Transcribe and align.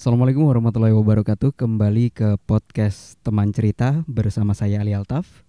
Assalamualaikum 0.00 0.48
warahmatullahi 0.48 0.96
wabarakatuh. 0.96 1.60
Kembali 1.60 2.08
ke 2.08 2.40
podcast 2.48 3.20
teman 3.20 3.52
cerita 3.52 4.00
bersama 4.08 4.56
saya 4.56 4.80
Ali 4.80 4.96
Altaf. 4.96 5.44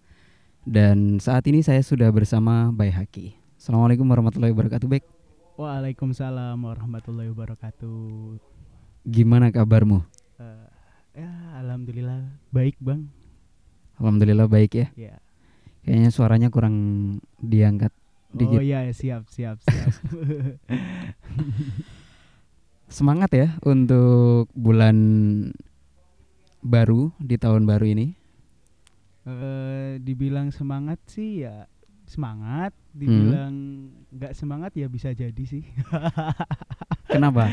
Dan 0.67 1.23
saat 1.23 1.47
ini 1.47 1.63
saya 1.63 1.79
sudah 1.79 2.11
bersama 2.11 2.67
Bay 2.67 2.91
Haki. 2.91 3.31
Assalamualaikum 3.55 4.03
warahmatullahi 4.03 4.51
wabarakatuh, 4.51 4.91
Bek. 4.91 5.07
Waalaikumsalam 5.55 6.67
warahmatullahi 6.67 7.31
wabarakatuh. 7.31 7.95
Gimana 9.07 9.55
kabarmu? 9.55 10.03
Eh, 10.35 10.67
ya, 11.23 11.31
alhamdulillah 11.63 12.35
baik 12.51 12.75
bang. 12.83 13.07
Alhamdulillah 14.03 14.51
baik 14.51 14.75
ya. 14.75 14.87
Ya. 14.99 15.15
Kayaknya 15.87 16.11
suaranya 16.11 16.51
kurang 16.51 16.75
diangkat 17.39 17.95
dikit. 18.35 18.59
Oh 18.59 18.59
iya 18.59 18.83
siap 18.91 19.31
siap 19.31 19.63
siap. 19.63 19.95
Semangat 22.91 23.31
ya 23.31 23.47
untuk 23.63 24.51
bulan 24.51 24.97
baru 26.59 27.15
di 27.17 27.39
tahun 27.39 27.63
baru 27.63 27.85
ini. 27.87 28.07
Eh, 29.23 30.01
dibilang 30.03 30.51
semangat 30.51 30.99
sih 31.07 31.47
ya 31.47 31.71
semangat. 32.03 32.75
Dibilang 32.91 33.53
nggak 34.11 34.35
semangat 34.35 34.75
ya 34.75 34.91
bisa 34.91 35.15
jadi 35.15 35.43
sih. 35.47 35.63
Kenapa? 37.13 37.47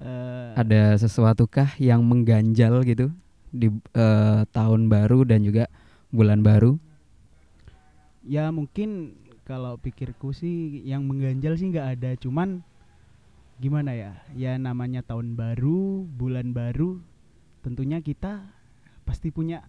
Eh, 0.00 0.50
Ada 0.56 0.96
sesuatukah 1.04 1.76
yang 1.76 2.00
mengganjal 2.00 2.80
gitu 2.88 3.12
di 3.52 3.68
eh, 3.92 4.40
tahun 4.48 4.88
baru 4.88 5.28
dan 5.28 5.44
juga 5.44 5.68
bulan 6.08 6.40
baru? 6.40 6.80
ya 8.26 8.50
mungkin 8.50 9.14
kalau 9.46 9.78
pikirku 9.78 10.34
sih 10.34 10.82
yang 10.82 11.06
mengganjal 11.06 11.54
sih 11.54 11.70
nggak 11.70 11.88
ada. 11.94 12.10
Cuman 12.18 12.64
gimana 13.56 13.96
ya? 13.96 14.12
Ya 14.36 14.56
namanya 14.60 15.00
tahun 15.00 15.34
baru, 15.36 16.04
bulan 16.06 16.52
baru. 16.52 17.00
Tentunya 17.64 17.98
kita 18.04 18.46
pasti 19.06 19.30
punya 19.30 19.62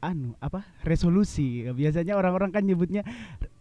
anu 0.00 0.32
apa 0.40 0.64
resolusi 0.80 1.68
biasanya 1.76 2.16
orang-orang 2.16 2.48
kan 2.48 2.64
nyebutnya 2.64 3.04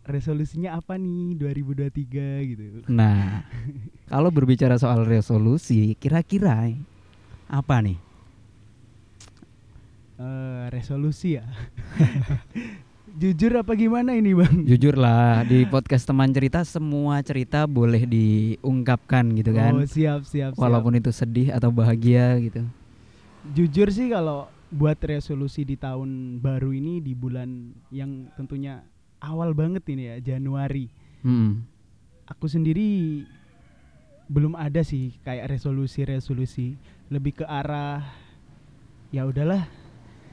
resolusinya 0.07 0.79
apa 0.79 0.95
nih 0.95 1.35
2023 1.35 2.49
gitu 2.55 2.63
Nah, 2.87 3.43
kalau 4.07 4.31
berbicara 4.31 4.79
soal 4.79 5.03
resolusi, 5.03 5.99
kira-kira 5.99 6.71
apa 7.51 7.75
nih? 7.83 7.99
Eh, 10.19 10.63
resolusi 10.71 11.39
ya 11.39 11.47
jujur 13.15 13.51
apa 13.55 13.73
gimana 13.73 14.13
ini 14.13 14.35
bang 14.35 14.67
Jujur 14.67 14.93
lah, 14.93 15.41
di 15.41 15.65
podcast 15.65 16.03
teman 16.03 16.29
cerita 16.29 16.61
semua 16.61 17.19
cerita 17.19 17.65
boleh 17.65 18.05
diungkapkan 18.05 19.25
gitu 19.33 19.51
kan. 19.51 19.73
oh 19.73 19.83
siap 19.83 20.21
siap, 20.23 20.53
siap. 20.53 20.59
Walaupun 20.59 20.97
itu 20.97 21.09
sedih 21.09 21.49
atau 21.49 21.71
bahagia 21.71 22.37
gitu. 22.37 22.61
jujur 23.55 23.87
sih 23.89 24.11
kalau 24.11 24.45
buat 24.69 24.99
resolusi 24.99 25.63
di 25.63 25.73
tahun 25.73 26.37
baru 26.37 26.69
ini 26.69 27.01
di 27.01 27.17
bulan 27.17 27.73
yang 27.89 28.29
tentunya 28.37 28.85
awal 29.17 29.55
banget 29.55 29.81
ini 29.87 30.03
ya 30.05 30.35
Januari 30.35 30.91
Hmm. 31.19 31.67
aku 32.23 32.47
sendiri 32.47 33.27
belum 34.31 34.55
ada 34.55 34.79
sih 34.87 35.19
kayak 35.19 35.51
resolusi-resolusi 35.51 36.79
lebih 37.09 37.41
ke 37.41 37.43
arah 37.43 38.07
ya 39.09 39.27
udahlah 39.27 39.67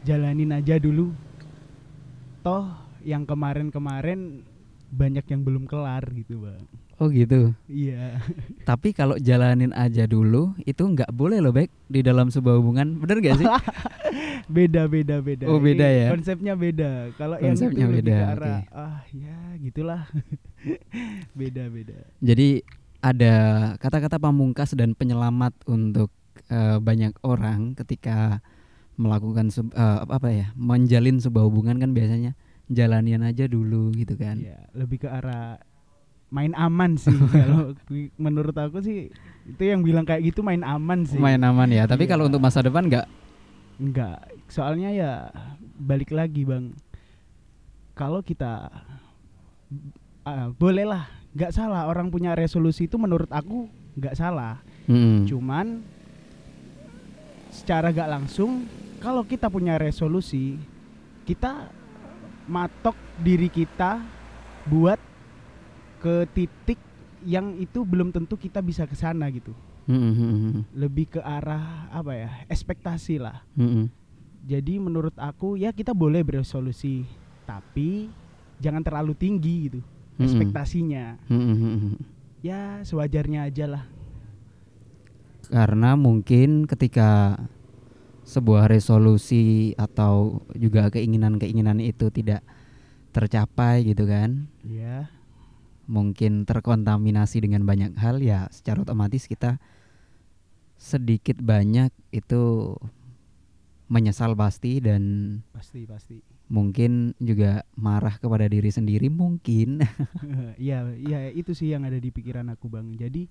jalanin 0.05 0.55
aja 0.55 0.79
dulu 0.79 1.11
toh 2.47 2.71
yang 3.03 3.27
kemarin-kemarin 3.27 4.47
banyak 4.89 5.27
yang 5.27 5.43
belum 5.43 5.67
kelar 5.67 6.07
gitu 6.15 6.47
bang 6.47 6.63
Oh 6.97 7.13
gitu. 7.13 7.53
iya 7.69 8.17
Tapi 8.71 8.97
kalau 8.97 9.21
jalanin 9.21 9.69
aja 9.77 10.09
dulu 10.09 10.57
itu 10.65 10.81
nggak 10.81 11.13
boleh 11.13 11.45
loh, 11.45 11.53
Bek, 11.53 11.69
di 11.93 12.01
dalam 12.01 12.33
sebuah 12.33 12.57
hubungan. 12.57 12.97
Bener 12.97 13.21
gak 13.21 13.37
sih? 13.37 13.45
beda 14.57 14.89
beda 14.89 15.21
beda 15.21 15.45
Oh, 15.45 15.61
beda 15.61 15.85
Ini 15.85 16.01
ya? 16.01 16.09
konsepnya 16.09 16.57
beda 16.57 17.13
kalau 17.13 17.37
yang 17.37 17.53
itu 17.53 17.69
lebih 17.69 18.01
beda, 18.01 18.17
ke 18.17 18.25
arah 18.33 18.61
oke. 18.65 18.73
ah 18.73 18.99
ya 19.13 19.37
gitulah 19.61 20.03
beda 21.41 21.69
beda 21.69 21.99
Jadi 22.25 22.65
ada 23.05 23.35
kata-kata 23.77 24.17
pamungkas 24.17 24.73
dan 24.73 24.97
penyelamat 24.97 25.53
untuk 25.69 26.09
eh, 26.49 26.79
banyak 26.81 27.13
orang 27.21 27.77
ketika 27.77 28.41
melakukan 28.97 29.49
eh, 29.53 29.99
apa 30.05 30.29
ya, 30.29 30.47
menjalin 30.57 31.21
sebuah 31.21 31.45
hubungan 31.45 31.77
kan 31.77 31.93
biasanya 31.93 32.33
jalanian 32.67 33.23
aja 33.23 33.47
dulu 33.47 33.95
gitu 33.95 34.17
kan. 34.17 34.41
ya 34.43 34.59
lebih 34.75 35.05
ke 35.05 35.09
arah 35.09 35.61
main 36.27 36.51
aman 36.53 36.99
sih 36.99 37.15
kalau 37.31 37.77
menurut 38.19 38.57
aku 38.57 38.83
sih 38.83 39.15
itu 39.47 39.63
yang 39.63 39.87
bilang 39.87 40.03
kayak 40.03 40.27
gitu 40.27 40.43
main 40.43 40.67
aman 40.67 41.07
sih 41.07 41.15
Main 41.17 41.39
aman 41.41 41.71
ya. 41.71 41.87
Tapi 41.87 42.05
Iya. 42.05 42.11
kalau 42.11 42.27
untuk 42.27 42.43
masa 42.43 42.67
depan 42.67 42.91
nggak 42.91 43.07
enggak 43.79 44.19
soalnya 44.49 44.91
ya 44.91 45.13
balik 45.79 46.11
lagi 46.11 46.43
bang 46.43 46.73
kalau 47.93 48.19
kita 48.21 48.73
ah, 50.25 50.49
bolehlah 50.53 51.07
nggak 51.37 51.53
salah 51.53 51.87
orang 51.87 52.09
punya 52.09 52.33
resolusi 52.33 52.89
itu 52.89 52.97
menurut 52.97 53.29
aku 53.31 53.69
nggak 53.95 54.17
salah 54.17 54.59
Mm-mm. 54.87 55.27
Cuman 55.27 55.83
secara 57.51 57.89
gak 57.89 58.07
langsung 58.07 58.69
kalau 59.07 59.23
kita 59.23 59.47
punya 59.47 59.79
resolusi, 59.79 60.59
kita 61.23 61.71
matok 62.51 62.99
diri 63.23 63.47
kita 63.47 64.03
buat 64.67 64.99
ke 66.03 66.27
titik 66.35 66.83
yang 67.23 67.55
itu 67.55 67.87
belum 67.87 68.11
tentu 68.11 68.35
kita 68.35 68.59
bisa 68.59 68.83
ke 68.83 68.99
sana 68.99 69.31
gitu. 69.31 69.55
Mm-mm. 69.87 70.67
Lebih 70.75 71.15
ke 71.15 71.21
arah 71.23 71.87
apa 71.95 72.19
ya? 72.19 72.31
ekspektasi 72.51 73.23
lah. 73.23 73.47
Mm-mm. 73.55 73.87
Jadi 74.43 74.75
menurut 74.83 75.15
aku 75.15 75.55
ya 75.55 75.71
kita 75.71 75.95
boleh 75.95 76.27
beresolusi, 76.27 77.07
tapi 77.47 78.11
jangan 78.59 78.83
terlalu 78.83 79.15
tinggi 79.15 79.71
gitu 79.71 79.81
Mm-mm. 80.19 80.27
ekspektasinya. 80.27 81.15
Mm-mm. 81.31 81.95
Ya 82.43 82.83
sewajarnya 82.83 83.47
aja 83.47 83.71
lah. 83.71 83.85
Karena 85.47 85.95
mungkin 85.95 86.67
ketika 86.67 87.39
sebuah 88.27 88.67
resolusi 88.67 89.71
atau 89.79 90.43
juga 90.53 90.91
keinginan-keinginan 90.91 91.79
itu 91.79 92.11
tidak 92.11 92.43
tercapai 93.15 93.87
gitu 93.87 94.05
kan, 94.05 94.51
Ya. 94.61 95.09
mungkin 95.87 96.43
terkontaminasi 96.43 97.39
dengan 97.39 97.63
banyak 97.63 97.95
hal 97.95 98.19
ya 98.19 98.51
secara 98.51 98.83
otomatis 98.83 99.25
kita 99.25 99.63
sedikit 100.77 101.39
banyak 101.39 101.89
itu 102.11 102.75
menyesal 103.87 104.35
pasti 104.35 104.83
dan 104.83 105.39
Pasti 105.55 105.87
pasti. 105.87 106.19
mungkin 106.47 107.15
juga 107.17 107.63
marah 107.75 108.19
kepada 108.19 108.45
diri 108.47 108.69
sendiri 108.69 109.07
mungkin. 109.07 109.81
Iya, 110.59 110.91
iya 110.99 111.31
itu 111.31 111.55
sih 111.55 111.71
yang 111.71 111.87
ada 111.87 111.97
di 111.97 112.11
pikiran 112.11 112.51
aku 112.51 112.67
bang. 112.67 112.91
Jadi 112.93 113.31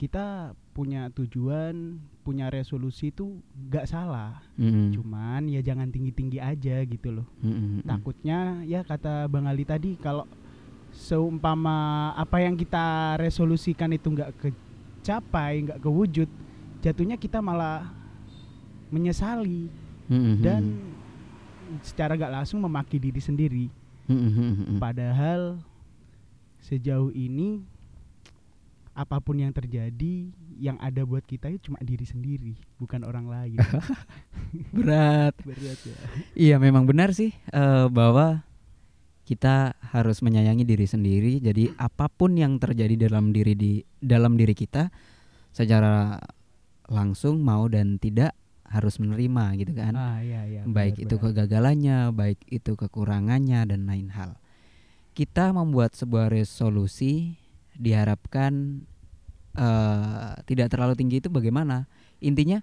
kita 0.00 0.56
punya 0.72 1.12
tujuan, 1.12 2.00
punya 2.24 2.48
resolusi 2.48 3.12
itu 3.12 3.36
nggak 3.68 3.84
salah. 3.84 4.40
Mm-mm. 4.56 4.96
Cuman 4.96 5.44
ya 5.52 5.60
jangan 5.60 5.92
tinggi 5.92 6.08
tinggi 6.08 6.40
aja 6.40 6.80
gitu 6.88 7.20
loh. 7.20 7.28
Mm-mm. 7.44 7.84
Takutnya 7.84 8.64
ya 8.64 8.80
kata 8.80 9.28
bang 9.28 9.44
Ali 9.44 9.68
tadi 9.68 10.00
kalau 10.00 10.24
seumpama 10.88 12.10
apa 12.16 12.40
yang 12.40 12.56
kita 12.56 13.20
resolusikan 13.20 13.92
itu 13.92 14.08
nggak 14.08 14.32
kecapai, 14.40 15.68
nggak 15.68 15.80
kewujud, 15.84 16.32
jatuhnya 16.80 17.20
kita 17.20 17.44
malah 17.44 17.92
menyesali 18.88 19.68
Mm-mm. 20.08 20.40
dan 20.40 20.80
secara 21.84 22.16
nggak 22.16 22.40
langsung 22.40 22.64
memaki 22.64 22.96
diri 22.96 23.20
sendiri. 23.20 23.66
Mm-mm. 24.08 24.80
Padahal 24.80 25.60
sejauh 26.64 27.12
ini 27.12 27.60
apa 28.94 29.22
pun 29.22 29.38
yang 29.38 29.54
terjadi 29.54 30.28
yang 30.60 30.76
ada 30.76 31.06
buat 31.08 31.24
kita 31.24 31.48
itu 31.48 31.72
cuma 31.72 31.80
diri 31.80 32.04
sendiri, 32.04 32.54
bukan 32.76 33.06
orang 33.06 33.26
lain. 33.30 33.58
berat. 34.76 35.32
Berat 35.40 35.78
ya. 35.86 35.98
Iya 36.36 36.56
memang 36.60 36.84
benar 36.84 37.16
sih 37.16 37.32
eh, 37.32 37.86
bahwa 37.88 38.44
kita 39.24 39.78
harus 39.94 40.20
menyayangi 40.20 40.68
diri 40.68 40.84
sendiri. 40.84 41.40
Jadi 41.40 41.72
apa 41.80 42.10
pun 42.12 42.36
yang 42.36 42.60
terjadi 42.60 43.08
dalam 43.08 43.32
diri 43.32 43.54
di 43.56 43.72
dalam 43.96 44.36
diri 44.36 44.52
kita 44.52 44.92
secara 45.54 46.20
langsung 46.90 47.40
mau 47.40 47.70
dan 47.70 47.96
tidak 47.96 48.34
harus 48.68 49.00
menerima 49.02 49.44
gitu 49.64 49.72
kan. 49.74 49.94
Ah 49.98 50.22
iya 50.22 50.46
iya. 50.46 50.62
baik 50.62 51.00
benar, 51.00 51.04
itu 51.08 51.14
benar. 51.16 51.24
kegagalannya, 51.26 51.98
baik 52.14 52.40
itu 52.52 52.72
kekurangannya 52.76 53.60
dan 53.66 53.88
lain 53.88 54.12
hal. 54.14 54.36
Kita 55.16 55.50
membuat 55.50 55.98
sebuah 55.98 56.30
resolusi 56.30 57.39
diharapkan 57.80 58.84
eh, 59.56 60.32
tidak 60.44 60.68
terlalu 60.68 60.94
tinggi 60.94 61.24
itu 61.24 61.32
bagaimana? 61.32 61.88
Intinya 62.20 62.60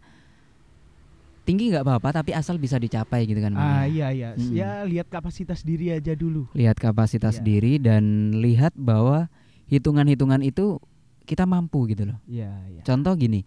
tinggi 1.43 1.71
nggak 1.71 1.81
apa-apa 1.87 2.21
tapi 2.21 2.35
asal 2.37 2.61
bisa 2.61 2.77
dicapai 2.77 3.25
gitu 3.25 3.41
kan. 3.41 3.57
Ah 3.57 3.87
ya. 3.89 3.89
iya 3.89 4.07
iya. 4.13 4.29
Mm-mm. 4.37 4.53
Ya 4.53 4.71
lihat 4.85 5.09
kapasitas 5.09 5.65
diri 5.65 5.89
aja 5.89 6.13
dulu. 6.13 6.45
Lihat 6.53 6.77
kapasitas 6.77 7.39
Iya. 7.39 7.43
diri 7.43 7.73
dan 7.81 8.35
lihat 8.37 8.77
bahwa 8.77 9.31
hitungan-hitungan 9.65 10.45
itu 10.45 10.77
kita 11.25 11.43
mampu 11.49 11.89
gitu 11.91 12.07
loh. 12.13 12.19
Iya 12.29 12.51
iya. 12.71 12.81
Contoh 12.85 13.15
gini, 13.17 13.43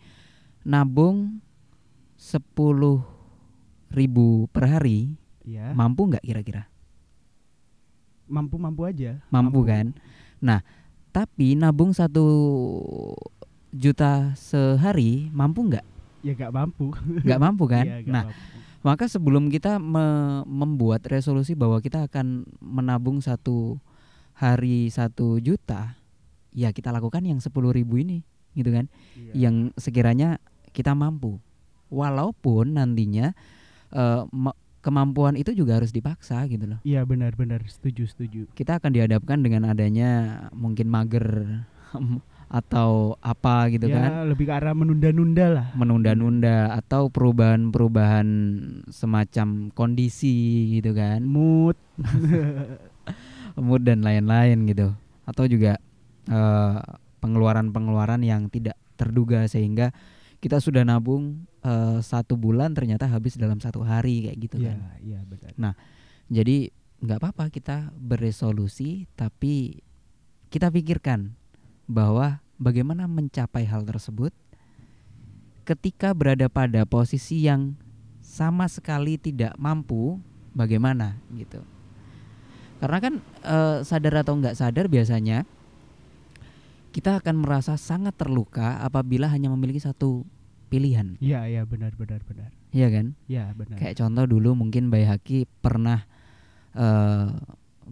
nabung 0.66 1.40
sepuluh 2.20 3.00
ribu 3.88 4.44
per 4.52 4.68
hari 4.68 5.16
ya 5.42 5.72
mampu 5.72 6.06
nggak 6.12 6.22
kira-kira 6.22 6.68
mampu 8.30 8.54
mampu 8.60 8.86
aja 8.86 9.18
mampu 9.32 9.66
kan 9.66 9.90
nah 10.38 10.62
tapi 11.10 11.54
nabung 11.54 11.90
satu 11.90 12.26
juta 13.70 14.34
sehari 14.34 15.30
mampu 15.30 15.66
nggak? 15.70 15.86
Ya 16.20 16.32
gak 16.36 16.52
mampu. 16.52 16.92
Nggak 17.24 17.40
mampu 17.40 17.64
kan? 17.66 17.84
Iya, 17.88 17.96
nggak 18.04 18.12
nah 18.12 18.24
mampu. 18.28 18.58
maka 18.80 19.04
sebelum 19.06 19.48
kita 19.48 19.76
me- 19.76 20.44
membuat 20.44 21.04
resolusi 21.06 21.52
bahwa 21.54 21.78
kita 21.80 22.08
akan 22.08 22.48
menabung 22.60 23.20
satu 23.20 23.76
hari 24.32 24.88
satu 24.88 25.36
juta 25.38 26.00
ya 26.50 26.72
kita 26.72 26.88
lakukan 26.90 27.22
yang 27.22 27.38
sepuluh 27.38 27.70
ribu 27.70 28.00
ini 28.00 28.24
gitu 28.52 28.74
kan? 28.74 28.90
Iya. 29.14 29.48
yang 29.48 29.54
sekiranya 29.78 30.42
kita 30.72 30.94
mampu. 30.94 31.38
Walaupun 31.90 32.78
nantinya 32.78 33.34
eh, 33.90 34.22
ma- 34.30 34.58
kemampuan 34.80 35.36
itu 35.36 35.52
juga 35.52 35.76
harus 35.80 35.92
dipaksa 35.92 36.44
gitu 36.48 36.64
loh. 36.64 36.80
Iya 36.82 37.04
benar-benar 37.04 37.64
setuju 37.68 38.08
setuju. 38.08 38.48
Kita 38.56 38.80
akan 38.80 38.90
dihadapkan 38.92 39.40
dengan 39.40 39.68
adanya 39.68 40.42
mungkin 40.56 40.88
mager 40.88 41.26
atau 42.50 43.14
apa 43.22 43.70
gitu 43.70 43.86
ya 43.86 44.10
kan. 44.10 44.26
lebih 44.26 44.50
ke 44.50 44.52
arah 44.56 44.74
menunda-nunda 44.74 45.46
lah. 45.46 45.66
Menunda-nunda 45.78 46.74
atau 46.74 47.06
perubahan-perubahan 47.06 48.28
semacam 48.90 49.70
kondisi 49.70 50.66
gitu 50.80 50.96
kan. 50.96 51.22
Mood. 51.22 51.78
Mood 53.60 53.86
dan 53.86 54.02
lain-lain 54.02 54.66
gitu. 54.66 54.90
Atau 55.28 55.46
juga 55.46 55.78
eh, 56.26 56.78
pengeluaran-pengeluaran 57.22 58.24
yang 58.26 58.50
tidak 58.50 58.74
terduga 58.98 59.46
sehingga 59.46 59.94
kita 60.40 60.56
sudah 60.58 60.82
nabung 60.82 61.44
eh, 61.60 62.00
satu 62.00 62.34
bulan 62.34 62.72
ternyata 62.72 63.04
habis 63.06 63.36
dalam 63.36 63.60
satu 63.60 63.84
hari 63.84 64.28
kayak 64.28 64.38
gitu 64.40 64.56
iya 64.64 64.72
kan. 64.72 64.78
iya 65.04 65.20
benar. 65.28 65.52
Jadi 66.32 66.72
nggak 67.00 67.18
apa-apa 67.20 67.48
kita 67.52 67.92
beresolusi 67.96 69.08
tapi 69.16 69.80
kita 70.52 70.68
pikirkan 70.72 71.36
bahwa 71.88 72.40
bagaimana 72.60 73.08
mencapai 73.08 73.64
hal 73.64 73.88
tersebut 73.88 74.32
ketika 75.64 76.12
berada 76.12 76.48
pada 76.50 76.84
posisi 76.84 77.46
yang 77.46 77.76
sama 78.20 78.68
sekali 78.68 79.20
tidak 79.20 79.56
mampu 79.60 80.18
bagaimana 80.56 81.20
gitu. 81.36 81.60
Karena 82.80 82.98
kan 82.98 83.14
eh, 83.44 83.78
sadar 83.84 84.24
atau 84.24 84.40
nggak 84.40 84.56
sadar 84.56 84.88
biasanya 84.88 85.44
kita 86.90 87.22
akan 87.22 87.42
merasa 87.42 87.78
sangat 87.78 88.14
terluka 88.18 88.82
apabila 88.82 89.30
hanya 89.30 89.50
memiliki 89.50 89.78
satu 89.78 90.26
pilihan 90.70 91.18
iya 91.22 91.46
iya 91.46 91.62
benar 91.66 91.94
benar 91.98 92.22
benar 92.26 92.50
Iya 92.70 92.86
kan 92.86 93.18
iya 93.26 93.50
benar 93.50 93.82
Kayak 93.82 93.98
contoh 93.98 94.30
dulu 94.30 94.54
mungkin 94.54 94.94
Bayi 94.94 95.02
Haki 95.02 95.42
pernah 95.58 96.06
eh, 96.78 97.26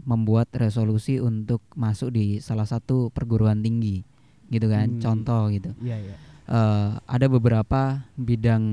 membuat 0.06 0.54
resolusi 0.54 1.18
untuk 1.18 1.66
masuk 1.74 2.14
di 2.14 2.38
salah 2.38 2.62
satu 2.62 3.10
perguruan 3.10 3.58
tinggi, 3.58 4.06
gitu 4.54 4.70
kan? 4.70 4.94
Hmm. 4.94 5.02
Contoh 5.02 5.50
gitu. 5.50 5.74
iya 5.82 5.98
iya 5.98 6.14
Eh, 6.48 6.90
ada 7.04 7.28
beberapa 7.28 8.08
bidang 8.16 8.64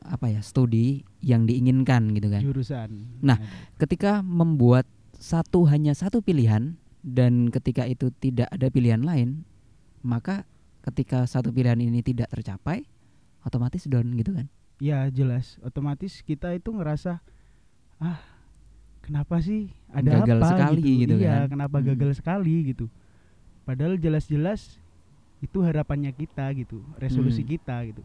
apa 0.00 0.32
ya 0.32 0.40
studi 0.40 1.04
yang 1.20 1.44
diinginkan 1.44 2.08
gitu 2.16 2.32
kan. 2.32 2.40
jurusan 2.40 2.88
Nah, 3.20 3.36
Ada. 3.36 3.84
Ketika 3.84 4.12
membuat 4.24 4.88
satu 5.20 5.68
hanya 5.68 5.92
satu 5.92 6.24
pilihan 6.24 6.80
dan 7.04 7.52
ketika 7.52 7.84
itu 7.84 8.08
tidak 8.16 8.48
ada 8.48 8.72
pilihan 8.72 9.04
lain, 9.04 9.44
maka 10.02 10.44
ketika 10.82 11.24
satu 11.24 11.48
pilihan 11.48 11.78
ini 11.78 12.02
tidak 12.02 12.26
tercapai, 12.28 12.84
otomatis 13.40 13.86
down 13.86 14.10
gitu 14.14 14.34
kan? 14.34 14.46
Iya 14.76 15.06
jelas 15.08 15.62
otomatis 15.62 16.20
kita 16.20 16.52
itu 16.52 16.74
ngerasa 16.74 17.22
ah 17.98 18.18
kenapa 18.98 19.38
sih 19.38 19.70
ada 19.86 20.22
Gagal 20.22 20.42
apa 20.42 20.48
sekali 20.50 21.06
gitu 21.06 21.14
iya 21.16 21.46
kan. 21.46 21.54
kenapa 21.54 21.78
Hmm. 21.78 21.86
gagal 21.94 22.18
sekali 22.18 22.74
gitu 22.74 22.90
padahal 23.62 23.94
jelas-jelas 23.94 24.82
itu 25.38 25.58
harapannya 25.62 26.10
kita 26.10 26.50
gitu 26.58 26.82
resolusi 26.98 27.46
Hmm. 27.46 27.50
kita 27.54 27.76
gitu 27.86 28.02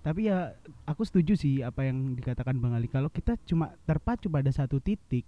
tapi 0.00 0.28
ya 0.28 0.52
aku 0.84 1.04
setuju 1.04 1.36
sih 1.36 1.64
apa 1.64 1.88
yang 1.88 2.12
dikatakan 2.12 2.56
Bang 2.56 2.76
Ali 2.76 2.88
kalau 2.88 3.08
kita 3.08 3.40
cuma 3.48 3.72
terpacu 3.84 4.28
pada 4.28 4.52
satu 4.52 4.76
titik 4.76 5.24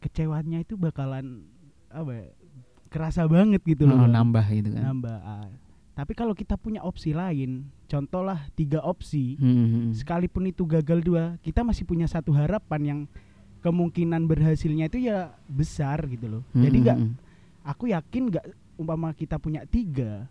kecewanya 0.00 0.62
itu 0.62 0.76
bakalan 0.76 1.44
apa 1.88 2.10
ya, 2.12 2.26
kerasa 2.88 3.22
banget 3.24 3.60
gitu 3.62 3.84
loh 3.84 3.96
Oh, 3.96 4.08
nambah 4.08 4.44
gitu 4.48 4.72
kan. 4.72 4.82
nambah 4.88 5.16
ah. 5.18 5.48
tapi 5.92 6.12
kalau 6.12 6.32
kita 6.32 6.54
punya 6.54 6.80
opsi 6.80 7.12
lain 7.12 7.64
contoh 7.84 8.20
lah 8.20 8.48
tiga 8.52 8.80
opsi 8.80 9.36
Hmm, 9.36 9.46
hmm, 9.46 9.68
hmm. 9.68 9.92
sekalipun 9.94 10.44
itu 10.44 10.64
gagal 10.64 11.00
dua 11.00 11.36
kita 11.38 11.60
masih 11.60 11.84
punya 11.84 12.04
satu 12.04 12.32
harapan 12.32 12.80
yang 12.82 13.00
kemungkinan 13.58 14.24
berhasilnya 14.24 14.86
itu 14.86 15.04
ya 15.04 15.30
besar 15.46 16.06
gitu 16.06 16.26
loh 16.30 16.42
Hmm, 16.50 16.62
jadi 16.62 16.74
hmm, 16.74 16.84
nggak 16.84 16.98
hmm. 16.98 17.12
aku 17.64 17.84
yakin 17.88 18.22
nggak 18.28 18.44
umpama 18.74 19.10
kita 19.12 19.36
punya 19.36 19.64
tiga 19.64 20.30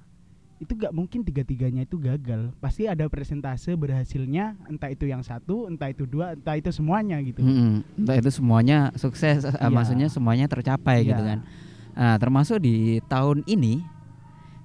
itu 0.58 0.74
nggak 0.74 0.90
mungkin 0.90 1.22
tiga 1.22 1.44
tiganya 1.44 1.84
itu 1.84 2.00
gagal 2.00 2.50
pasti 2.58 2.90
ada 2.90 3.06
persentase 3.06 3.76
berhasilnya 3.76 4.58
entah 4.66 4.90
itu 4.90 5.06
yang 5.06 5.22
satu 5.22 5.68
entah 5.68 5.86
itu 5.86 6.02
dua 6.04 6.34
entah 6.34 6.56
itu 6.56 6.72
semuanya 6.72 7.22
gitu 7.22 7.44
Mm-mm. 7.44 7.86
Entah 7.96 8.18
itu 8.18 8.32
semuanya 8.32 8.90
sukses, 8.96 9.44
eh, 9.44 9.54
Iya. 9.54 9.70
maksudnya 9.70 10.08
semuanya 10.08 10.48
tercapai 10.48 11.06
gitu 11.06 11.14
Iya. 11.14 11.30
kan. 11.30 11.40
Nah, 11.98 12.22
termasuk 12.22 12.62
di 12.62 13.02
tahun 13.10 13.42
ini, 13.50 13.82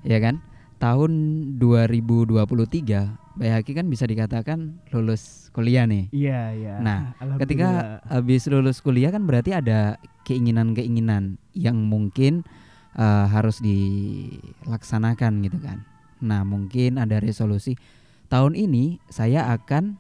ya 0.05 0.21
kan, 0.21 0.45
tahun 0.77 1.11
2023, 1.57 3.17
Bayaki 3.33 3.73
kan 3.73 3.89
bisa 3.89 4.05
dikatakan 4.05 4.85
lulus 4.93 5.49
kuliah 5.57 5.89
nih. 5.89 6.13
iya 6.13 6.53
iya 6.53 6.75
Nah. 6.85 7.17
Ketika 7.41 8.01
habis 8.05 8.45
lulus 8.45 8.85
kuliah 8.85 9.09
kan 9.09 9.25
berarti 9.25 9.57
ada 9.57 9.97
keinginan-keinginan 10.29 11.41
yang 11.57 11.81
mungkin 11.81 12.45
eh, 12.93 13.27
harus 13.33 13.65
dilaksanakan 13.65 15.49
gitu 15.49 15.57
kan. 15.65 15.81
Nah, 16.21 16.45
mungkin 16.45 17.01
ada 17.01 17.25
resolusi 17.25 17.81
tahun 18.29 18.53
ini 18.53 19.01
saya 19.09 19.49
akan 19.57 19.97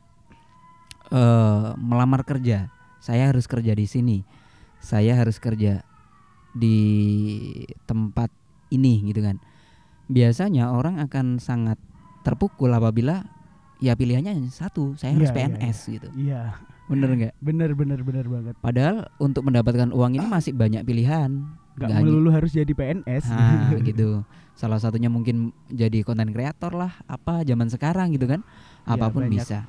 eh, 1.08 1.68
melamar 1.80 2.28
kerja. 2.28 2.68
Saya 3.00 3.32
harus 3.32 3.48
kerja 3.48 3.72
di 3.72 3.88
sini. 3.88 4.18
Saya 4.84 5.16
harus 5.16 5.40
kerja 5.40 5.88
di 6.52 6.78
tempat 7.82 8.28
ini 8.68 9.04
gitu 9.04 9.20
kan. 9.20 9.36
Biasanya 10.06 10.68
orang 10.68 11.00
akan 11.00 11.38
sangat 11.38 11.78
terpukul 12.22 12.68
apabila 12.68 13.24
ya 13.78 13.92
pilihannya 13.92 14.32
hanya 14.32 14.48
satu, 14.48 14.94
saya 14.94 15.12
harus 15.12 15.28
Iya, 15.28 15.34
iya, 15.34 15.48
PNS 15.48 15.78
gitu. 15.90 16.08
iya 16.14 16.42
Bener 16.84 17.08
nggak? 17.10 17.34
bener 17.40 17.70
bener 17.72 18.00
bener 18.00 18.26
banget 18.26 18.54
Padahal 18.58 19.08
untuk 19.16 19.42
mendapatkan 19.42 19.90
uang 19.90 20.12
ini 20.14 20.26
masih 20.26 20.52
banyak 20.52 20.82
pilihan. 20.82 21.30
nggak 21.72 21.88
Nggak 21.88 21.96
hanya- 21.96 22.04
melulu 22.04 22.30
harus 22.30 22.52
jadi 22.52 22.68
PNS 22.68 23.24
Nah, 23.26 23.72
gitu. 23.80 24.20
Salah 24.52 24.76
satunya 24.76 25.08
mungkin 25.08 25.50
jadi 25.66 26.04
konten 26.04 26.28
kreator 26.28 26.76
lah, 26.76 26.92
apa 27.06 27.40
zaman 27.42 27.66
sekarang 27.66 28.12
gitu 28.12 28.28
kan. 28.28 28.44
Iya, 28.84 28.92
Apa 28.92 29.08
pun 29.08 29.24
banyak. 29.24 29.40
bisa. 29.40 29.64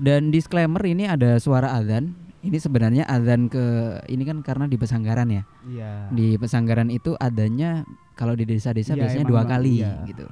Dan 0.00 0.32
disclaimer 0.32 0.80
ini 0.82 1.04
ada 1.04 1.36
suara 1.36 1.76
azan. 1.76 2.16
Ini 2.40 2.56
sebenarnya 2.56 3.04
azan 3.04 3.52
ke 3.52 3.60
ini 4.08 4.24
kan 4.24 4.40
karena 4.40 4.64
di 4.64 4.80
pesanggaran 4.80 5.28
ya. 5.28 5.42
iya 5.68 6.08
Di 6.08 6.40
pesanggaran 6.40 6.88
itu 6.88 7.12
adanya 7.16 7.84
kalau 8.16 8.32
di 8.32 8.48
desa-desa 8.48 8.96
Iya, 8.96 9.00
biasanya 9.04 9.26
dua 9.28 9.42
kali 9.44 9.84
Iya. 9.84 10.08
gitu. 10.08 10.24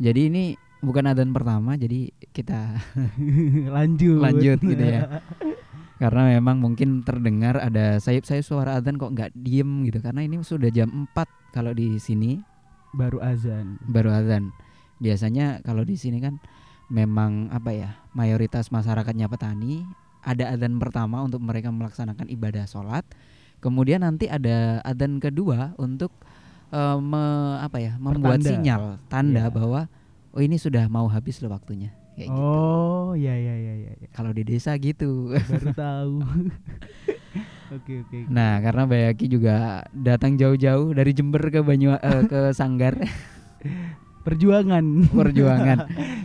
Jadi 0.00 0.20
ini 0.32 0.42
bukan 0.80 1.04
adzan 1.06 1.30
pertama, 1.30 1.76
jadi 1.76 2.08
kita 2.32 2.80
lanjut 3.76 4.18
Lanjut 4.18 4.58
gitu 4.58 4.80
ya. 4.80 5.20
karena 6.00 6.32
memang 6.32 6.64
mungkin 6.64 7.04
terdengar 7.04 7.60
ada 7.60 8.00
sayup-sayup 8.00 8.40
suara 8.40 8.80
adzan 8.80 8.96
kok 8.96 9.12
nggak 9.12 9.36
diem 9.36 9.84
gitu 9.84 10.00
karena 10.00 10.24
ini 10.24 10.40
sudah 10.40 10.72
jam 10.72 10.88
4 11.12 11.52
kalau 11.52 11.76
di 11.76 12.00
sini 12.00 12.40
baru 12.90 13.20
azan 13.20 13.76
baru 13.84 14.08
adzan. 14.10 14.48
Biasanya 14.96 15.60
kalau 15.60 15.84
di 15.84 16.00
sini 16.00 16.16
kan 16.16 16.40
memang 16.88 17.52
apa 17.52 17.70
ya 17.70 17.90
mayoritas 18.12 18.68
masyarakatnya 18.68 19.28
petani 19.28 19.84
ada 20.22 20.44
adzan 20.48 20.76
pertama 20.76 21.20
untuk 21.20 21.40
mereka 21.40 21.68
melaksanakan 21.68 22.28
ibadah 22.28 22.64
sholat 22.64 23.02
kemudian 23.58 24.00
nanti 24.00 24.24
ada 24.24 24.80
adzan 24.82 25.16
kedua 25.16 25.72
untuk 25.76 26.12
eh, 26.70 26.98
me- 26.98 27.20
apa 27.58 27.76
ya 27.76 27.96
membuat 27.96 28.38
Pertanda. 28.38 28.50
sinyal 28.50 28.82
tanda 29.06 29.44
Iya. 29.44 29.52
bahwa 29.52 29.80
oh 30.30 30.40
ini 30.40 30.56
sudah 30.56 30.86
mau 30.86 31.06
habis 31.06 31.40
loh 31.40 31.50
waktunya 31.50 31.90
kayak 32.14 32.28
gitu 32.28 32.40
oh 32.42 33.12
ya 33.14 33.32
ya 33.32 33.54
ya 33.54 33.74
ya 33.80 33.92
ya. 33.96 34.08
kalau 34.10 34.30
di 34.30 34.42
desa 34.42 34.76
gitu 34.76 35.32
baru 35.32 35.68
tahu 35.78 36.14
oke 37.70 37.92
oke 37.96 38.16
oke. 38.18 38.18
nah 38.28 38.58
karena 38.58 38.82
Bayaki 38.84 39.26
juga 39.26 39.56
datang 39.90 40.34
jauh-jauh 40.34 40.90
dari 40.90 41.10
Jember 41.10 41.42
ke 41.44 41.60
Banyu 41.60 41.94
eh, 41.94 42.22
ke 42.24 42.50
Sanggar 42.50 42.98
perjuangan 44.20 44.84
perjuangan 45.08 45.78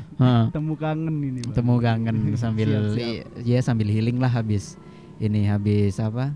temu 0.56 0.74
kangen 0.75 1.16
ini 1.18 1.40
Bang. 1.44 1.56
temu 1.56 1.75
kangen 1.78 2.16
sambil 2.42 2.70
Siap, 2.92 2.96
siap. 2.96 3.25
ya 3.44 3.60
sambil 3.60 3.88
healing 3.88 4.20
lah 4.20 4.30
habis 4.30 4.75
ini 5.18 5.48
habis 5.48 5.96
apa 5.98 6.36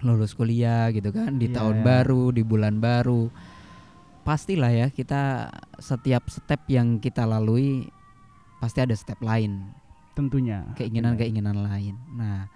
lulus 0.00 0.32
kuliah 0.32 0.90
gitu 0.90 1.12
kan 1.12 1.36
di 1.36 1.46
Iya. 1.46 1.60
tahun 1.60 1.76
baru 1.82 2.32
di 2.32 2.42
bulan 2.42 2.80
baru 2.80 3.28
pastilah 4.22 4.70
ya 4.70 4.86
kita 4.88 5.50
setiap 5.76 6.26
step 6.26 6.62
yang 6.66 6.98
kita 6.98 7.22
lalui 7.22 7.86
pasti 8.58 8.78
ada 8.78 8.94
step 8.94 9.18
lain, 9.18 9.74
tentunya 10.14 10.62
keinginan-keinginan 10.78 11.66
lain. 11.66 11.98
Nah, 12.14 12.46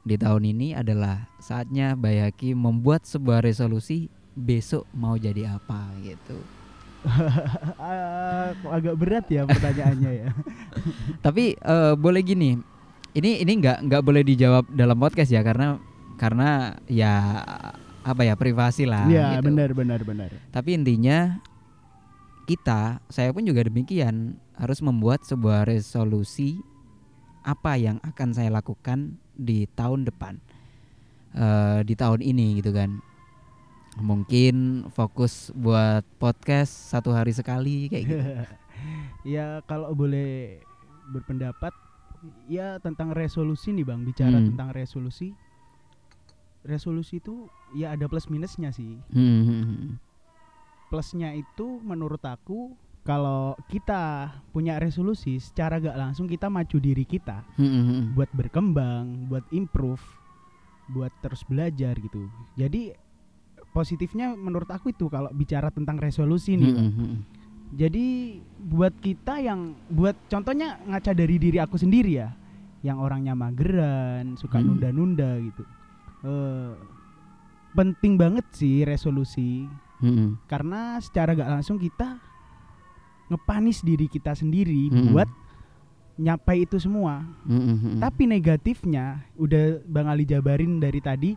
di 0.00 0.16
tahun 0.16 0.48
ini 0.48 0.72
adalah 0.72 1.28
saatnya 1.36 1.92
Bayaki 1.92 2.56
membuat 2.56 3.04
sebuah 3.04 3.44
resolusi 3.44 4.08
besok 4.32 4.88
mau 4.96 5.12
jadi 5.14 5.52
apa 5.52 5.92
gitu. 6.00 6.40
Agak 8.70 8.94
berat 8.94 9.26
ya 9.26 9.42
pertanyaannya 9.42 10.12
ya 10.22 10.28
Tapi 11.24 11.58
eh, 11.58 11.94
boleh 11.98 12.22
gini, 12.22 12.54
ini 13.14 13.30
ini 13.42 13.52
nggak 13.58 13.90
nggak 13.90 14.02
boleh 14.02 14.22
dijawab 14.22 14.70
dalam 14.70 14.96
podcast 14.98 15.30
ya 15.34 15.42
karena 15.42 15.78
karena 16.16 16.78
ya 16.86 17.42
apa 18.02 18.22
ya 18.26 18.34
privasi 18.34 18.86
lah. 18.86 19.06
Iya 19.06 19.38
gitu. 19.38 19.50
benar 19.50 19.70
benar 19.74 20.00
benar 20.02 20.30
Tapi 20.50 20.74
intinya 20.74 21.38
kita, 22.46 22.98
saya 23.06 23.30
pun 23.30 23.46
juga 23.46 23.62
demikian 23.62 24.38
harus 24.58 24.82
membuat 24.82 25.22
sebuah 25.22 25.66
resolusi 25.66 26.58
apa 27.42 27.74
yang 27.78 27.98
akan 28.02 28.34
saya 28.34 28.50
lakukan 28.54 29.18
di 29.34 29.66
tahun 29.74 30.06
depan, 30.06 30.38
eh 31.34 31.80
di 31.86 31.94
tahun 31.98 32.22
ini 32.22 32.62
gitu 32.62 32.70
kan. 32.74 33.02
Mungkin 33.94 34.88
fokus 34.88 35.52
buat 35.52 36.00
podcast 36.16 36.72
satu 36.88 37.12
hari 37.12 37.30
sekali 37.30 37.86
kayak 37.86 38.04
gitu. 38.04 38.22
ya 39.36 39.60
kalau 39.62 39.92
boleh 39.92 40.64
berpendapat 41.08 41.70
ya 42.46 42.78
tentang 42.78 43.12
resolusi 43.12 43.70
nih 43.70 43.84
bang 43.84 44.00
bicara 44.00 44.38
Hmm. 44.38 44.54
tentang 44.54 44.70
resolusi 44.72 45.34
resolusi 46.62 47.18
itu 47.18 47.46
ya 47.74 47.92
ada 47.92 48.06
plus 48.06 48.30
minusnya 48.30 48.70
sih 48.70 48.96
Hmm, 49.10 49.42
hmm, 49.42 49.62
hmm. 49.66 49.92
plusnya 50.88 51.34
itu 51.34 51.82
menurut 51.82 52.22
aku 52.22 52.72
kalau 53.02 53.58
kita 53.66 54.30
punya 54.54 54.78
resolusi 54.78 55.42
secara 55.42 55.82
gak 55.82 55.98
langsung 55.98 56.30
kita 56.30 56.46
maju 56.46 56.76
diri 56.78 57.02
kita 57.02 57.42
Hmm, 57.58 57.66
hmm, 57.66 57.84
hmm. 57.84 58.04
buat 58.14 58.30
berkembang 58.30 59.26
buat 59.26 59.42
improve 59.50 60.02
buat 60.88 61.10
terus 61.18 61.42
belajar 61.42 61.98
gitu 61.98 62.30
jadi 62.54 62.94
positifnya 63.72 64.36
menurut 64.36 64.68
aku 64.68 64.92
itu 64.92 65.08
kalau 65.08 65.32
bicara 65.32 65.72
tentang 65.72 65.96
resolusi 65.96 66.54
nih 66.54 66.72
Bang. 66.72 66.92
hmm. 66.92 67.16
Jadi 67.72 68.36
buat 68.68 68.92
kita 69.00 69.40
yang 69.40 69.72
buat 69.88 70.12
contohnya 70.28 70.76
ngaca 70.84 71.16
dari 71.16 71.40
diri 71.40 71.56
aku 71.56 71.80
sendiri 71.80 72.20
ya, 72.20 72.28
yang 72.84 73.00
orangnya 73.00 73.32
mageran, 73.32 74.36
suka 74.36 74.60
Hmm. 74.60 74.76
nunda-nunda 74.76 75.40
gitu. 75.40 75.64
Eh 76.20 76.72
penting 77.72 78.20
banget 78.20 78.44
sih 78.52 78.84
resolusi 78.84 79.64
Hmm, 80.04 80.12
hmm. 80.12 80.30
karena 80.44 81.00
secara 81.00 81.32
gak 81.32 81.48
langsung 81.48 81.80
kita 81.80 82.20
ngepanis 83.32 83.80
diri 83.80 84.04
kita 84.04 84.36
sendiri 84.36 84.92
Hmm. 84.92 85.16
buat 85.16 85.28
nyapai 86.20 86.68
itu 86.68 86.76
semua. 86.76 87.24
Hmm, 87.48 87.80
hmm. 87.80 87.96
Tapi 88.04 88.28
negatifnya 88.28 89.24
udah 89.40 89.80
Bang 89.88 90.12
Ali 90.12 90.28
jabarin 90.28 90.76
dari 90.76 91.00
tadi 91.00 91.32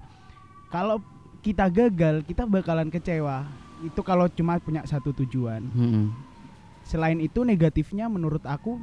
kalau 0.67 0.99
kita 1.45 1.69
gagal, 1.69 2.25
kita 2.25 2.49
bakalan 2.49 2.89
kecewa. 2.89 3.45
Itu 3.85 4.01
kalau 4.01 4.25
cuma 4.33 4.57
punya 4.57 4.81
satu 4.89 5.13
tujuan. 5.13 5.61
Hmm, 5.69 6.09
selain 6.85 7.21
itu 7.21 7.45
negatifnya 7.45 8.09
menurut 8.09 8.41
aku 8.45 8.81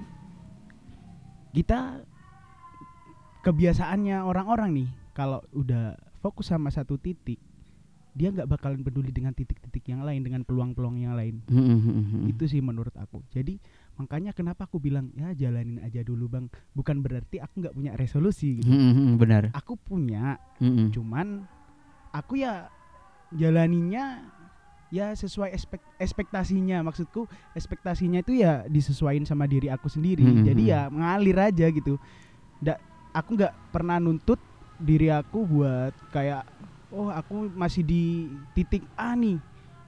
kita 1.50 2.02
kebiasaannya 3.42 4.23
orang-orang 4.23 4.71
nih 4.75 4.88
kalau 5.14 5.42
udah 5.54 5.99
fokus 6.19 6.50
sama 6.50 6.71
satu 6.71 6.99
titik 6.99 7.38
dia 8.12 8.28
nggak 8.28 8.45
bakalan 8.45 8.85
peduli 8.85 9.09
dengan 9.09 9.33
titik-titik 9.33 9.88
yang 9.88 10.04
lain 10.04 10.21
dengan 10.21 10.45
peluang-peluang 10.45 11.00
yang 11.00 11.16
lain 11.16 11.40
Hmm, 11.49 12.28
itu 12.28 12.45
sih 12.45 12.61
menurut 12.61 12.92
aku 12.92 13.25
jadi 13.33 13.57
makanya 13.97 14.37
kenapa 14.37 14.69
aku 14.69 14.81
bilang 14.81 15.12
ya 15.16 15.33
jalanin 15.33 15.81
aja 15.81 16.04
dulu 16.04 16.28
bang 16.28 16.47
bukan 16.76 17.00
berarti 17.00 17.40
aku 17.40 17.61
nggak 17.64 17.75
punya 17.76 17.92
resolusi 17.97 18.61
gitu. 18.61 18.69
Hmm, 18.69 19.16
benar. 19.16 19.52
aku 19.57 19.76
punya 19.81 20.37
hmm. 20.61 20.92
cuman 20.92 21.45
aku 22.12 22.45
ya 22.45 22.69
jalaninya 23.33 24.21
ya 24.92 25.16
sesuai 25.16 25.57
expek 25.57 25.81
ekspektasinya. 25.97 26.85
Maksudku 26.85 27.25
ekspektasinya 27.57 28.21
itu 28.21 28.45
ya 28.45 28.69
disesuaikan 28.69 29.25
sama 29.25 29.49
diri 29.49 29.73
aku 29.73 29.88
sendiri. 29.88 30.23
Hmm, 30.23 30.45
jadi 30.45 30.62
hmm. 30.62 30.71
ya 30.71 30.81
mengalir 30.92 31.37
aja 31.40 31.66
gitu. 31.73 31.97
Ndak 32.61 32.78
aku 33.16 33.40
nggak 33.40 33.54
pernah 33.73 33.97
nuntut 33.97 34.38
diri 34.76 35.09
aku 35.09 35.49
buat 35.49 35.97
kayak 36.12 36.45
oh 36.92 37.09
aku 37.09 37.49
masih 37.57 37.83
di 37.83 38.28
titik 38.52 38.85
A 38.95 39.16
nih. 39.16 39.40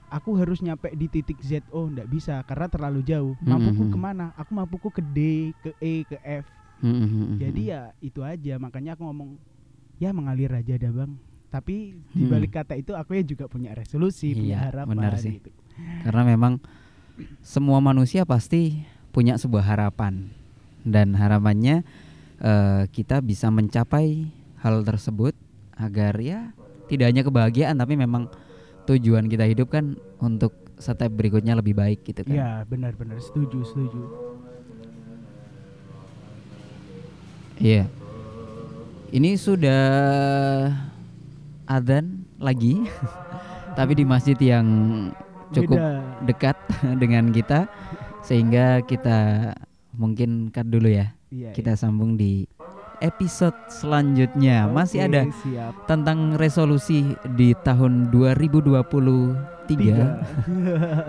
Aku 0.09 0.37
harus 0.37 0.61
nyampe 0.61 0.89
di 0.97 1.05
titik 1.05 1.37
Z. 1.41 1.61
Oh 1.69 1.85
ndak 1.85 2.09
bisa 2.09 2.41
karena 2.49 2.65
terlalu 2.65 3.05
jauh. 3.05 3.37
Hmm, 3.45 3.55
mampuku 3.55 3.83
hmm. 3.85 3.93
ke 3.93 3.97
mana? 4.01 4.25
Aku 4.33 4.51
mampuku 4.57 4.89
ke 4.89 5.01
D 5.05 5.19
ke 5.61 5.71
E 5.77 6.01
ke 6.09 6.17
F. 6.25 6.45
Hmm, 6.81 6.91
hmm, 6.91 7.07
hmm, 7.07 7.25
hmm. 7.29 7.37
jadi 7.39 7.61
ya 7.61 7.81
itu 8.01 8.19
aja. 8.25 8.57
Makanya 8.57 8.97
aku 8.97 9.05
ngomong 9.05 9.37
ya 10.01 10.09
mengalir 10.11 10.51
aja 10.51 10.75
dah 10.75 10.91
bang 10.91 11.13
tapi 11.55 11.95
di 12.11 12.23
Hmm. 12.23 12.31
balik 12.35 12.51
kata 12.53 12.75
itu 12.75 12.91
aku 12.91 13.15
ya 13.15 13.23
juga 13.23 13.47
punya 13.47 13.71
resolusi 13.71 14.35
punya 14.35 14.59
Iya, 14.59 14.67
harapan 14.67 14.91
benar 14.91 15.15
sih. 15.15 15.39
gitu. 15.39 15.55
Karena 16.03 16.27
memang 16.27 16.59
semua 17.39 17.79
manusia 17.79 18.27
pasti 18.27 18.83
punya 19.09 19.39
sebuah 19.39 19.63
harapan 19.63 20.27
dan 20.83 21.15
harapannya 21.15 21.87
eh, 22.37 22.83
kita 22.91 23.23
bisa 23.23 23.47
mencapai 23.47 24.27
hal 24.59 24.83
tersebut 24.83 25.31
agar 25.73 26.19
ya 26.19 26.51
tidak 26.85 27.07
hanya 27.07 27.23
kebahagiaan 27.23 27.79
tapi 27.79 27.95
memang 27.95 28.27
tujuan 28.85 29.25
kita 29.25 29.47
hidup 29.47 29.71
kan 29.71 29.95
untuk 30.19 30.51
step 30.75 31.07
berikutnya 31.09 31.55
lebih 31.55 31.71
baik 31.73 32.03
gitu 32.03 32.21
kan. 32.21 32.35
ya 32.35 32.49
benar-benar 32.65 33.15
setuju 33.17 33.63
setuju 33.63 34.03
Iya. 37.55 37.87
Ini 39.07 39.39
sudah 39.39 39.79
adzan 41.65 42.21
lagi 42.37 42.85
tapi 43.77 43.97
di 43.97 44.05
masjid 44.07 44.37
yang 44.39 44.67
cukup 45.51 45.77
Beda. 45.77 46.01
dekat 46.25 46.57
dengan 47.01 47.29
kita 47.29 47.69
sehingga 48.25 48.81
kita 48.81 49.51
mungkin 49.93 50.49
cut 50.49 50.67
dulu 50.67 50.89
ya. 50.89 51.13
Iya, 51.29 51.51
Kita 51.51 51.75
sambung 51.77 52.15
di 52.15 52.47
episode 53.03 53.53
selanjutnya. 53.69 54.65
iya. 54.65 54.71
Masih 54.71 54.99
Oke, 55.03 55.07
ada 55.11 55.21
siap 55.43 55.73
tentang 55.85 56.39
resolusi 56.39 57.13
di 57.35 57.51
tahun 57.61 58.09
2023 58.09 59.65
Tiga. 59.65 60.21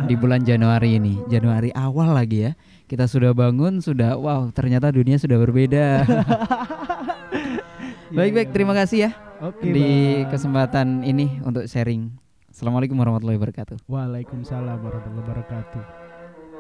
di 0.09 0.15
bulan 0.17 0.43
Januari 0.43 0.99
ini. 0.99 1.21
Januari 1.29 1.71
awal 1.73 2.17
lagi 2.17 2.49
ya. 2.49 2.53
Kita 2.87 3.11
sudah 3.11 3.35
bangun, 3.35 3.83
sudah 3.83 4.15
wow, 4.17 4.49
ternyata 4.55 4.95
dunia 4.95 5.19
sudah 5.19 5.37
berbeda. 5.41 6.07
Baik-baik, 8.17 8.55
terima 8.55 8.73
kasih 8.73 9.11
ya 9.11 9.26
Oke, 9.45 9.69
di 9.69 10.25
Bang. 10.25 10.33
kesempatan 10.33 10.89
ini 11.05 11.41
untuk 11.45 11.69
sharing. 11.69 12.09
Assalamualaikum 12.49 12.97
warahmatullahi 12.97 13.37
wabarakatuh. 13.37 13.85
Waalaikumsalam 13.85 14.81
warahmatullahi 14.81 15.25
wabarakatuh 15.29 16.06